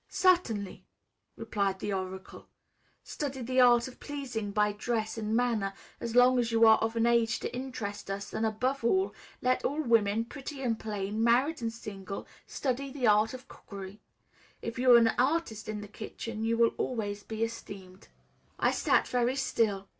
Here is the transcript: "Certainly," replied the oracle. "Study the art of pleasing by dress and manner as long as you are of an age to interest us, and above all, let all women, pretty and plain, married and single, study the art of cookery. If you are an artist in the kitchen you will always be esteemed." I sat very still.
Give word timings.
"Certainly," 0.09 0.83
replied 1.35 1.77
the 1.77 1.93
oracle. 1.93 2.47
"Study 3.03 3.43
the 3.43 3.61
art 3.61 3.87
of 3.87 3.99
pleasing 3.99 4.49
by 4.49 4.71
dress 4.71 5.15
and 5.15 5.35
manner 5.35 5.73
as 5.99 6.15
long 6.15 6.39
as 6.39 6.51
you 6.51 6.65
are 6.65 6.79
of 6.79 6.95
an 6.95 7.05
age 7.05 7.39
to 7.41 7.55
interest 7.55 8.09
us, 8.09 8.33
and 8.33 8.43
above 8.43 8.83
all, 8.83 9.13
let 9.43 9.63
all 9.63 9.79
women, 9.79 10.25
pretty 10.25 10.63
and 10.63 10.79
plain, 10.79 11.23
married 11.23 11.61
and 11.61 11.71
single, 11.71 12.25
study 12.47 12.89
the 12.91 13.05
art 13.05 13.35
of 13.35 13.47
cookery. 13.47 14.01
If 14.59 14.79
you 14.79 14.91
are 14.93 14.97
an 14.97 15.11
artist 15.19 15.69
in 15.69 15.81
the 15.81 15.87
kitchen 15.87 16.43
you 16.43 16.57
will 16.57 16.73
always 16.79 17.21
be 17.21 17.43
esteemed." 17.43 18.07
I 18.57 18.71
sat 18.71 19.07
very 19.07 19.35
still. 19.35 19.87